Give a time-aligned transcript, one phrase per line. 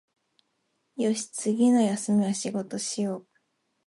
[0.97, 3.27] よし、次の休みは仕事しよう